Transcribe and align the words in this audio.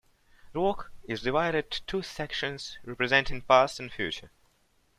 The 0.53 0.59
work 0.59 0.91
is 1.07 1.21
divided 1.21 1.69
two 1.69 2.01
sections 2.01 2.79
representing 2.83 3.41
past 3.43 3.79
and 3.79 3.91
future. 3.91 4.31